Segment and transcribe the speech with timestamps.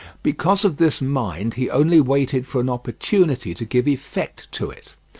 [0.23, 4.95] Being of this mind, he only waited for an opportunity to give effect to it.